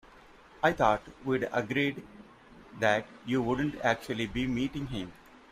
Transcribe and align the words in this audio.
I 0.63 0.71
thought 0.71 1.03
we'd 1.23 1.47
agreed 1.53 2.01
that 2.79 3.05
you 3.23 3.43
wouldn't 3.43 3.79
actually 3.85 4.25
be 4.25 4.47
meeting 4.47 4.87
him? 4.87 5.13